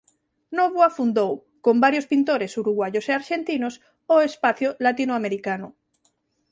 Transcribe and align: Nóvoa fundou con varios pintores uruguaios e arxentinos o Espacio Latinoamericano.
Nóvoa 0.57 0.89
fundou 0.97 1.31
con 1.65 1.75
varios 1.85 2.05
pintores 2.11 2.51
uruguaios 2.63 3.05
e 3.07 3.11
arxentinos 3.19 3.73
o 4.15 4.17
Espacio 4.29 4.69
Latinoamericano. 4.85 5.67